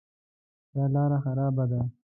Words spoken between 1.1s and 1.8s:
خرابه ده